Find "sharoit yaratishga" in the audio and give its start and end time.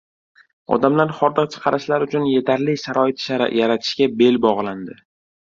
2.85-4.11